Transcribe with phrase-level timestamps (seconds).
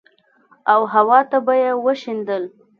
[0.73, 2.43] او هوا ته به يې وشيندل.